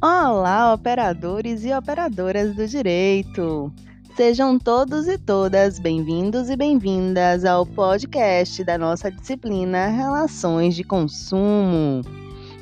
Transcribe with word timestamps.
Olá, 0.00 0.72
operadores 0.72 1.64
e 1.64 1.72
operadoras 1.72 2.54
do 2.54 2.68
direito! 2.68 3.72
Sejam 4.14 4.56
todos 4.56 5.08
e 5.08 5.18
todas 5.18 5.80
bem-vindos 5.80 6.48
e 6.48 6.56
bem-vindas 6.56 7.44
ao 7.44 7.66
podcast 7.66 8.62
da 8.62 8.78
nossa 8.78 9.10
disciplina 9.10 9.88
Relações 9.88 10.76
de 10.76 10.84
Consumo. 10.84 12.02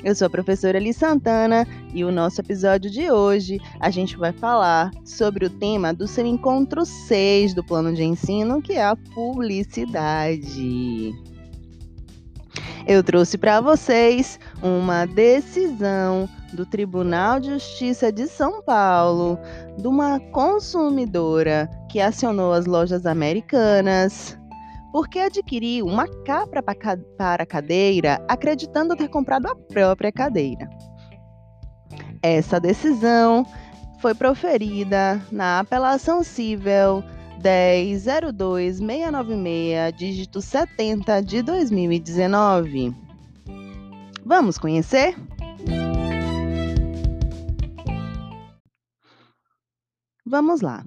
Eu 0.03 0.15
sou 0.15 0.25
a 0.25 0.31
professora 0.31 0.79
Eli 0.79 0.91
Santana 0.91 1.67
e 1.93 2.03
o 2.03 2.11
nosso 2.11 2.41
episódio 2.41 2.89
de 2.89 3.11
hoje 3.11 3.61
a 3.79 3.91
gente 3.91 4.17
vai 4.17 4.33
falar 4.33 4.89
sobre 5.05 5.45
o 5.45 5.49
tema 5.51 5.93
do 5.93 6.07
seu 6.07 6.25
encontro 6.25 6.87
6 6.87 7.53
do 7.53 7.63
plano 7.63 7.93
de 7.93 8.03
ensino, 8.03 8.63
que 8.63 8.73
é 8.73 8.83
a 8.83 8.95
publicidade. 9.13 11.13
Eu 12.87 13.03
trouxe 13.03 13.37
para 13.37 13.59
vocês 13.59 14.39
uma 14.63 15.05
decisão 15.05 16.27
do 16.53 16.65
Tribunal 16.65 17.37
de 17.37 17.49
Justiça 17.49 18.13
de 18.13 18.27
São 18.27 18.61
Paulo 18.63 19.37
de 19.77 19.85
uma 19.85 20.21
consumidora 20.31 21.69
que 21.91 21.99
acionou 21.99 22.53
as 22.53 22.65
lojas 22.65 23.05
americanas 23.05 24.39
porque 24.93 25.19
adquiriu 25.19 25.85
uma 25.85 26.07
capra 26.23 26.63
para 26.63 27.45
cadeira 27.45 28.23
acreditando 28.25 28.95
ter 28.95 29.09
comprado 29.09 29.47
a 29.47 29.55
própria 29.55 30.11
cadeira. 30.11 30.69
Essa 32.23 32.57
decisão 32.57 33.45
foi 33.99 34.15
proferida 34.15 35.21
na 35.29 35.59
apelação 35.59 36.23
civil 36.23 37.03
10.02696, 37.39 39.91
dígito 39.93 40.41
70 40.41 41.21
de 41.21 41.41
2019. 41.41 42.93
Vamos 44.25 44.57
conhecer? 44.57 45.15
Vamos 50.25 50.61
lá. 50.61 50.83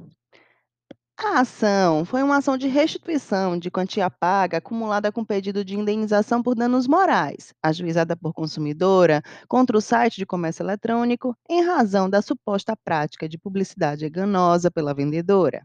A 1.22 1.40
ação 1.40 2.02
foi 2.04 2.22
uma 2.22 2.38
ação 2.38 2.56
de 2.56 2.66
restituição 2.66 3.58
de 3.58 3.70
quantia 3.70 4.10
paga 4.10 4.56
acumulada 4.56 5.12
com 5.12 5.22
pedido 5.22 5.62
de 5.62 5.78
indenização 5.78 6.42
por 6.42 6.54
danos 6.54 6.86
morais, 6.86 7.52
ajuizada 7.62 8.16
por 8.16 8.32
consumidora 8.32 9.22
contra 9.46 9.76
o 9.76 9.82
site 9.82 10.16
de 10.16 10.24
comércio 10.24 10.62
eletrônico 10.62 11.36
em 11.48 11.62
razão 11.62 12.08
da 12.08 12.22
suposta 12.22 12.74
prática 12.84 13.28
de 13.28 13.38
publicidade 13.38 14.06
enganosa 14.06 14.70
pela 14.70 14.94
vendedora. 14.94 15.62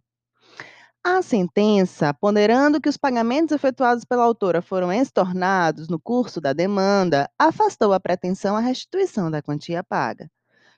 A 1.15 1.21
sentença, 1.21 2.13
ponderando 2.13 2.81
que 2.81 2.89
os 2.89 2.97
pagamentos 2.97 3.55
efetuados 3.55 4.03
pela 4.03 4.25
autora 4.25 4.61
foram 4.61 4.91
estornados 4.91 5.87
no 5.87 5.97
curso 5.97 6.41
da 6.41 6.51
demanda, 6.51 7.29
afastou 7.39 7.93
a 7.93 7.99
pretensão 8.01 8.53
à 8.53 8.59
restituição 8.59 9.31
da 9.31 9.41
quantia 9.41 9.81
paga. 9.81 10.29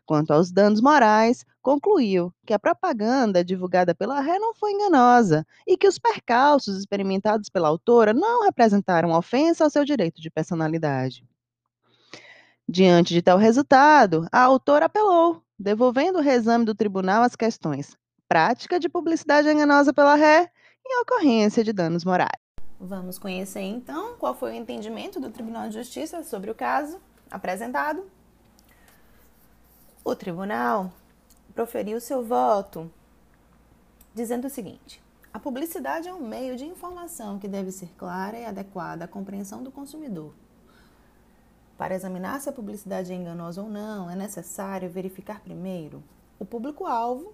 Quanto 0.06 0.32
aos 0.32 0.52
danos 0.52 0.80
morais, 0.80 1.44
concluiu 1.60 2.32
que 2.46 2.54
a 2.54 2.60
propaganda 2.60 3.44
divulgada 3.44 3.96
pela 3.96 4.22
ré 4.22 4.38
não 4.38 4.54
foi 4.54 4.74
enganosa 4.74 5.44
e 5.66 5.76
que 5.76 5.88
os 5.88 5.98
percalços 5.98 6.78
experimentados 6.78 7.50
pela 7.50 7.70
autora 7.70 8.14
não 8.14 8.44
representaram 8.44 9.14
ofensa 9.14 9.64
ao 9.64 9.72
seu 9.72 9.84
direito 9.84 10.22
de 10.22 10.30
personalidade. 10.30 11.26
Diante 12.70 13.12
de 13.12 13.24
tal 13.24 13.40
resultado, 13.40 14.28
a 14.32 14.42
autora 14.42 14.86
apelou, 14.86 15.42
devolvendo 15.58 16.20
o 16.20 16.22
reexame 16.22 16.64
do 16.64 16.76
tribunal 16.76 17.24
às 17.24 17.36
questões 17.36 17.98
prática 18.28 18.80
de 18.80 18.89
publicidade 18.89 19.50
enganosa 19.50 19.94
pela 19.94 20.16
ré 20.16 20.52
e 20.86 21.02
ocorrência 21.02 21.64
de 21.64 21.72
danos 21.72 22.03
morais. 22.03 22.39
Vamos 22.80 23.17
conhecer 23.17 23.61
então 23.61 24.16
qual 24.17 24.36
foi 24.36 24.52
o 24.52 24.56
entendimento 24.56 25.19
do 25.19 25.31
Tribunal 25.31 25.69
de 25.69 25.75
Justiça 25.75 26.23
sobre 26.23 26.52
o 26.52 26.56
caso 26.56 27.00
apresentado. 27.31 28.03
O 30.03 30.16
tribunal 30.16 30.92
proferiu 31.56 32.00
seu 32.00 32.23
voto 32.23 32.91
dizendo 34.13 34.46
o 34.46 34.50
seguinte: 34.50 35.02
a 35.34 35.40
publicidade 35.40 36.07
é 36.07 36.13
um 36.13 36.25
meio 36.25 36.56
de 36.56 36.66
informação 36.66 37.40
que 37.40 37.47
deve 37.47 37.72
ser 37.72 37.90
clara 37.97 38.38
e 38.38 38.46
adequada 38.46 39.06
à 39.06 39.07
compreensão 39.07 39.63
do 39.63 39.72
consumidor. 39.72 40.34
Para 41.78 41.96
examinar 41.96 42.41
se 42.41 42.50
a 42.50 42.53
publicidade 42.53 43.12
é 43.12 43.16
enganosa 43.16 43.62
ou 43.62 43.69
não, 43.69 44.09
é 44.09 44.16
necessário 44.16 44.90
verificar 44.90 45.41
primeiro 45.41 46.03
o 46.40 46.46
público-alvo 46.46 47.34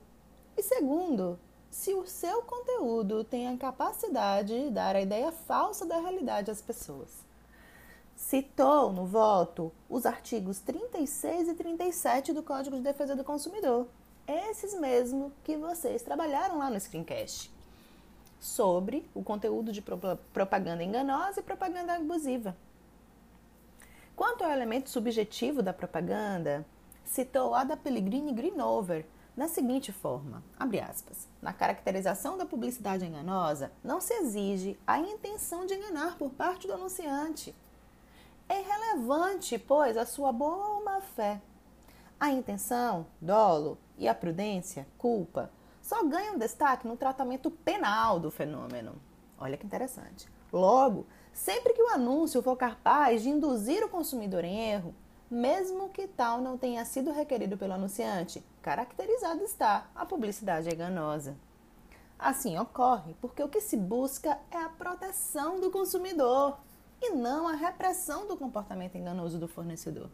e 0.58 0.64
segundo, 0.64 1.40
se 1.70 1.94
o 1.94 2.06
seu 2.06 2.44
conteúdo 2.44 3.24
tem 3.24 3.48
a 3.48 3.58
capacidade 3.58 4.66
de 4.66 4.70
dar 4.70 4.96
a 4.96 5.02
ideia 5.02 5.32
falsa 5.32 5.86
da 5.86 6.00
realidade 6.00 6.52
às 6.52 6.62
pessoas. 6.62 7.10
Citou 8.16 8.94
no 8.94 9.06
voto 9.06 9.72
os 9.90 10.06
artigos 10.06 10.60
36 10.60 11.50
e 11.50 11.54
37 11.56 12.32
do 12.32 12.44
Código 12.44 12.76
de 12.76 12.84
Defesa 12.84 13.16
do 13.16 13.24
Consumidor, 13.24 13.88
esses 14.28 14.80
mesmos 14.80 15.34
que 15.44 15.58
vocês 15.58 16.04
trabalharam 16.04 16.60
lá 16.60 16.70
no 16.70 16.80
screencast, 16.80 17.52
sobre 18.40 19.10
o 19.16 19.24
conteúdo 19.24 19.72
de 19.72 19.82
propaganda 19.82 20.84
enganosa 20.84 21.40
e 21.40 21.44
propaganda 21.44 21.96
abusiva. 21.96 22.56
Quanto 24.16 24.44
ao 24.44 24.52
elemento 24.52 24.92
subjetivo 24.92 25.64
da 25.64 25.74
propaganda, 25.74 26.64
citou 27.04 27.56
Ada 27.56 27.76
Pellegrini 27.76 28.32
Greenover, 28.32 29.06
da 29.36 29.48
seguinte 29.48 29.92
forma, 29.92 30.44
abre 30.60 30.80
aspas, 30.80 31.28
na 31.42 31.52
caracterização 31.52 32.38
da 32.38 32.46
publicidade 32.46 33.06
enganosa, 33.06 33.72
não 33.84 34.00
se 34.00 34.14
exige 34.14 34.80
a 34.86 35.00
intenção 35.00 35.66
de 35.66 35.74
enganar 35.74 36.18
por 36.18 36.30
parte 36.30 36.68
do 36.68 36.74
anunciante. 36.74 37.56
É 38.48 38.62
irrelevante, 38.62 39.58
pois, 39.58 39.98
a 39.98 40.06
sua 40.06 40.32
boa 40.32 40.76
ou 40.76 40.84
má 40.84 41.02
fé. 41.02 41.42
A 42.20 42.30
intenção, 42.30 43.08
dolo, 43.20 43.78
e 43.98 44.08
a 44.08 44.14
prudência, 44.14 44.88
culpa, 44.98 45.50
só 45.82 46.04
ganham 46.04 46.38
destaque 46.38 46.88
no 46.88 46.96
tratamento 46.96 47.50
penal 47.50 48.20
do 48.20 48.30
fenômeno. 48.30 48.96
Olha 49.38 49.58
que 49.58 49.66
interessante. 49.66 50.30
Logo, 50.52 51.08
sempre 51.34 51.74
que 51.74 51.82
o 51.82 51.90
anúncio 51.90 52.42
for 52.44 52.56
capaz 52.56 53.24
de 53.24 53.30
induzir 53.30 53.84
o 53.84 53.90
consumidor 53.90 54.46
em 54.46 54.72
erro, 54.72 54.94
mesmo 55.30 55.90
que 55.90 56.08
tal 56.08 56.40
não 56.40 56.58
tenha 56.58 56.86
sido 56.86 57.12
requerido 57.12 57.58
pelo 57.58 57.74
anunciante, 57.74 58.44
caracterizada 58.64 59.44
está 59.44 59.88
a 59.94 60.06
publicidade 60.06 60.74
enganosa. 60.74 61.36
Assim 62.18 62.58
ocorre 62.58 63.14
porque 63.20 63.44
o 63.44 63.50
que 63.50 63.60
se 63.60 63.76
busca 63.76 64.40
é 64.50 64.58
a 64.58 64.70
proteção 64.70 65.60
do 65.60 65.70
consumidor 65.70 66.58
e 67.02 67.10
não 67.10 67.46
a 67.46 67.54
repressão 67.54 68.26
do 68.26 68.38
comportamento 68.38 68.98
enganoso 68.98 69.38
do 69.38 69.50
fornecedor. 69.50 70.10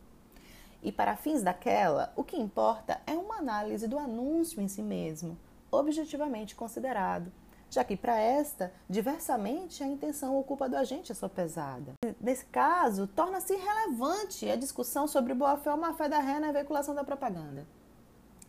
E 0.82 0.92
para 0.92 1.16
fins 1.16 1.44
daquela, 1.44 2.12
o 2.16 2.24
que 2.24 2.38
importa 2.38 3.00
é 3.06 3.14
uma 3.14 3.38
análise 3.38 3.88
do 3.88 4.00
anúncio 4.00 4.60
em 4.60 4.68
si 4.68 4.82
mesmo, 4.82 5.38
objetivamente 5.70 6.56
considerado, 6.56 7.32
já 7.70 7.84
que 7.84 7.96
para 7.96 8.18
esta, 8.18 8.74
diversamente, 8.90 9.84
a 9.84 9.88
intenção 9.88 10.36
ocupa 10.40 10.68
do 10.68 10.76
agente 10.76 11.12
a 11.12 11.16
sua 11.16 11.30
pesada. 11.30 11.94
Nesse 12.20 12.46
caso, 12.46 13.06
torna-se 13.06 13.54
irrelevante 13.54 14.50
a 14.50 14.56
discussão 14.56 15.08
sobre 15.08 15.36
boa-fé 15.36 15.70
ou 15.70 15.78
má-fé 15.78 16.10
da 16.10 16.20
ré 16.20 16.40
na 16.40 16.52
veiculação 16.52 16.96
da 16.96 17.04
propaganda. 17.04 17.68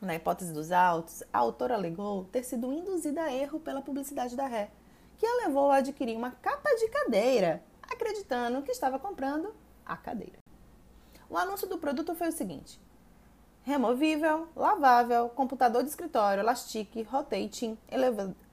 Na 0.00 0.14
hipótese 0.14 0.52
dos 0.52 0.72
autos, 0.72 1.22
a 1.30 1.38
autora 1.38 1.74
alegou 1.74 2.24
ter 2.24 2.42
sido 2.42 2.72
induzida 2.72 3.22
a 3.22 3.32
erro 3.32 3.60
pela 3.60 3.82
publicidade 3.82 4.34
da 4.34 4.46
ré, 4.46 4.70
que 5.18 5.26
a 5.26 5.46
levou 5.46 5.70
a 5.70 5.76
adquirir 5.76 6.16
uma 6.16 6.30
capa 6.30 6.74
de 6.76 6.88
cadeira, 6.88 7.62
acreditando 7.82 8.62
que 8.62 8.70
estava 8.70 8.98
comprando 8.98 9.54
a 9.84 9.98
cadeira. 9.98 10.38
O 11.28 11.36
anúncio 11.36 11.68
do 11.68 11.76
produto 11.76 12.14
foi 12.14 12.28
o 12.28 12.32
seguinte: 12.32 12.80
removível, 13.62 14.48
lavável, 14.56 15.28
computador 15.28 15.82
de 15.82 15.90
escritório, 15.90 16.40
elastique, 16.40 17.02
rotating, 17.02 17.76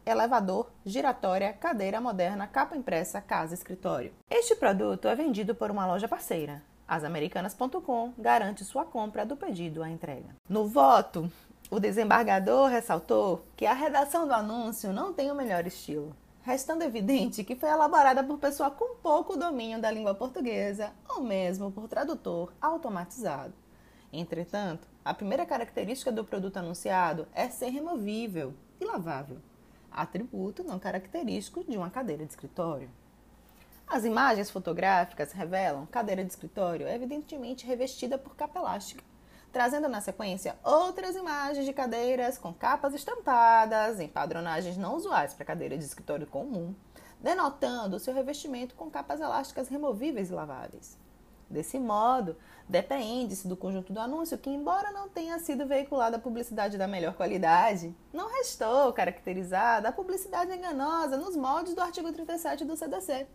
elevador, 0.06 0.69
giratória, 0.85 1.53
cadeira 1.53 2.02
moderna, 2.02 2.46
capa 2.46 2.75
impressa, 2.75 3.22
casa, 3.22 3.53
escritório. 3.53 4.14
Este 4.29 4.53
produto 4.53 5.08
é 5.08 5.16
vendido 5.16 5.56
por 5.56 5.72
uma 5.72 5.88
loja 5.88 6.09
parceira. 6.09 6.61
Asamericanas.com 6.87 8.13
garante 8.17 8.63
sua 8.63 8.85
compra 8.85 9.25
do 9.25 9.35
pedido 9.35 9.84
à 9.84 9.89
entrega. 9.89 10.35
No 10.47 10.67
voto, 10.67 11.31
o 11.69 11.79
desembargador 11.79 12.69
ressaltou 12.69 13.45
que 13.55 13.66
a 13.66 13.73
redação 13.73 14.28
do 14.28 14.34
anúncio 14.34 14.93
não 14.93 15.13
tem 15.13 15.29
o 15.29 15.35
melhor 15.35 15.67
estilo, 15.67 16.16
restando 16.43 16.84
evidente 16.84 17.43
que 17.43 17.55
foi 17.55 17.69
elaborada 17.69 18.23
por 18.23 18.37
pessoa 18.37 18.72
com 18.72 18.95
pouco 18.95 19.35
domínio 19.35 19.81
da 19.81 19.91
língua 19.91 20.16
portuguesa 20.16 20.93
ou 21.09 21.22
mesmo 21.22 21.72
por 21.72 21.87
tradutor 21.87 22.53
automatizado. 22.61 23.53
Entretanto, 24.13 24.87
a 25.03 25.13
primeira 25.13 25.45
característica 25.45 26.11
do 26.11 26.23
produto 26.23 26.57
anunciado 26.57 27.28
é 27.34 27.49
ser 27.49 27.69
removível 27.69 28.53
e 28.79 28.85
lavável 28.85 29.37
atributo 29.97 30.63
não 30.63 30.78
característico 30.78 31.63
de 31.63 31.75
uma 31.75 31.89
cadeira 31.89 32.23
de 32.23 32.31
escritório. 32.31 32.89
As 33.89 34.03
imagens 34.03 34.49
fotográficas 34.49 35.31
revelam 35.31 35.85
cadeira 35.85 36.22
de 36.22 36.29
escritório 36.29 36.85
evidentemente 36.85 37.66
revestida 37.66 38.17
por 38.17 38.35
capa 38.35 38.59
elástica, 38.59 39.01
trazendo 39.49 39.87
na 39.87 40.01
sequência 40.01 40.57
outras 40.61 41.16
imagens 41.16 41.66
de 41.66 41.72
cadeiras 41.72 42.37
com 42.37 42.53
capas 42.53 42.93
estampadas 42.93 44.01
em 44.01 44.09
padronagens 44.09 44.75
não 44.75 44.97
usuais 44.97 45.34
para 45.34 45.45
cadeira 45.45 45.78
de 45.78 45.85
escritório 45.85 46.28
comum, 46.28 46.75
denotando 47.22 47.97
seu 47.97 48.13
revestimento 48.13 48.75
com 48.75 48.91
capas 48.91 49.22
elásticas 49.22 49.69
removíveis 49.69 50.29
e 50.29 50.34
laváveis. 50.34 50.97
Desse 51.49 51.79
modo, 51.79 52.35
depende-se 52.67 53.47
do 53.47 53.55
conjunto 53.55 53.93
do 53.93 54.01
anúncio 54.01 54.37
que, 54.37 54.49
embora 54.49 54.91
não 54.91 55.07
tenha 55.07 55.39
sido 55.39 55.66
veiculada 55.66 56.17
a 56.17 56.19
publicidade 56.19 56.78
da 56.78 56.89
melhor 56.89 57.13
qualidade, 57.13 57.95
não 58.11 58.29
restou 58.34 58.91
caracterizada 58.91 59.87
a 59.87 59.93
publicidade 59.93 60.51
enganosa 60.51 61.16
nos 61.16 61.37
moldes 61.37 61.73
do 61.73 61.79
artigo 61.79 62.11
37 62.11 62.66
do 62.66 62.75
CDC. 62.75 63.25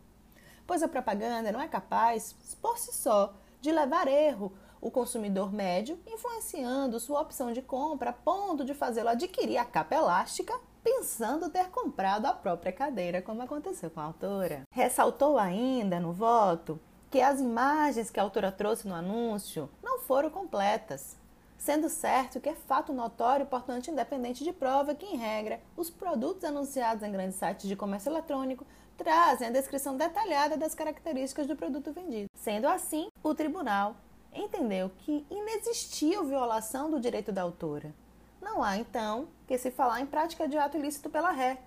Pois 0.72 0.82
a 0.82 0.88
propaganda 0.88 1.52
não 1.52 1.60
é 1.60 1.68
capaz, 1.68 2.34
por 2.62 2.78
si 2.78 2.94
só, 2.94 3.34
de 3.60 3.70
levar 3.70 4.08
erro 4.08 4.54
o 4.80 4.90
consumidor 4.90 5.52
médio, 5.52 6.00
influenciando 6.06 6.98
sua 6.98 7.20
opção 7.20 7.52
de 7.52 7.60
compra 7.60 8.08
a 8.08 8.14
ponto 8.14 8.64
de 8.64 8.72
fazê-lo 8.72 9.10
adquirir 9.10 9.58
a 9.58 9.66
capa 9.66 9.96
elástica, 9.96 10.58
pensando 10.82 11.50
ter 11.50 11.68
comprado 11.68 12.24
a 12.24 12.32
própria 12.32 12.72
cadeira, 12.72 13.20
como 13.20 13.42
aconteceu 13.42 13.90
com 13.90 14.00
a 14.00 14.04
autora. 14.04 14.62
Ressaltou 14.72 15.36
ainda 15.36 16.00
no 16.00 16.10
voto 16.10 16.80
que 17.10 17.20
as 17.20 17.38
imagens 17.38 18.08
que 18.08 18.18
a 18.18 18.22
autora 18.22 18.50
trouxe 18.50 18.88
no 18.88 18.94
anúncio 18.94 19.68
não 19.82 19.98
foram 19.98 20.30
completas, 20.30 21.18
sendo 21.58 21.90
certo 21.90 22.40
que 22.40 22.48
é 22.48 22.54
fato 22.54 22.94
notório, 22.94 23.44
portanto, 23.44 23.88
independente 23.88 24.42
de 24.42 24.54
prova, 24.54 24.94
que, 24.94 25.04
em 25.04 25.18
regra, 25.18 25.60
os 25.76 25.90
produtos 25.90 26.44
anunciados 26.44 27.02
em 27.02 27.12
grandes 27.12 27.36
sites 27.36 27.68
de 27.68 27.76
comércio 27.76 28.10
eletrônico 28.10 28.66
trazem 28.96 29.48
a 29.48 29.50
descrição 29.50 29.96
detalhada 29.96 30.56
das 30.56 30.74
características 30.74 31.46
do 31.46 31.56
produto 31.56 31.92
vendido. 31.92 32.28
Sendo 32.34 32.66
assim, 32.66 33.08
o 33.22 33.34
tribunal 33.34 33.96
entendeu 34.32 34.90
que 34.98 35.26
inexistiu 35.30 36.24
violação 36.24 36.90
do 36.90 37.00
direito 37.00 37.32
da 37.32 37.42
autora. 37.42 37.94
Não 38.40 38.62
há, 38.62 38.76
então, 38.76 39.28
que 39.46 39.56
se 39.56 39.70
falar 39.70 40.00
em 40.00 40.06
prática 40.06 40.48
de 40.48 40.58
ato 40.58 40.76
ilícito 40.76 41.08
pela 41.08 41.30
ré, 41.30 41.58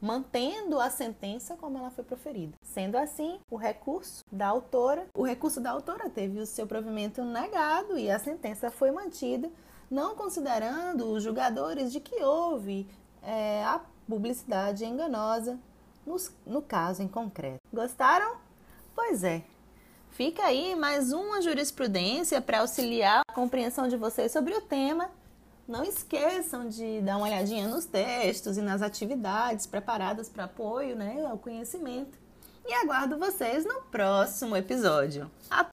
mantendo 0.00 0.78
a 0.80 0.90
sentença 0.90 1.56
como 1.56 1.78
ela 1.78 1.90
foi 1.90 2.04
proferida. 2.04 2.54
Sendo 2.62 2.96
assim, 2.96 3.40
o 3.50 3.56
recurso 3.56 4.24
da 4.30 4.46
autora, 4.46 5.06
o 5.14 5.24
recurso 5.24 5.60
da 5.60 5.70
autora 5.70 6.08
teve 6.08 6.38
o 6.38 6.46
seu 6.46 6.66
provimento 6.66 7.24
negado 7.24 7.98
e 7.98 8.10
a 8.10 8.18
sentença 8.18 8.70
foi 8.70 8.90
mantida, 8.90 9.50
não 9.90 10.14
considerando 10.14 11.10
os 11.10 11.22
julgadores 11.22 11.92
de 11.92 12.00
que 12.00 12.22
houve 12.22 12.88
é, 13.22 13.64
a 13.64 13.80
publicidade 14.08 14.84
enganosa 14.84 15.58
no 16.46 16.62
caso 16.62 17.02
em 17.02 17.08
concreto. 17.08 17.58
Gostaram? 17.72 18.36
Pois 18.94 19.24
é. 19.24 19.42
Fica 20.10 20.44
aí 20.44 20.76
mais 20.76 21.12
uma 21.12 21.42
jurisprudência 21.42 22.40
para 22.40 22.60
auxiliar 22.60 23.22
a 23.28 23.32
compreensão 23.32 23.88
de 23.88 23.96
vocês 23.96 24.30
sobre 24.30 24.54
o 24.54 24.60
tema 24.60 25.10
não 25.66 25.82
esqueçam 25.82 26.68
de 26.68 27.00
dar 27.00 27.16
uma 27.16 27.26
olhadinha 27.26 27.66
nos 27.66 27.86
textos 27.86 28.58
e 28.58 28.60
nas 28.60 28.82
atividades 28.82 29.66
preparadas 29.66 30.28
para 30.28 30.44
apoio 30.44 30.94
né, 30.94 31.24
ao 31.24 31.38
conhecimento. 31.38 32.18
E 32.66 32.72
aguardo 32.74 33.18
vocês 33.18 33.64
no 33.64 33.80
próximo 33.90 34.56
episódio. 34.56 35.30
Até 35.50 35.62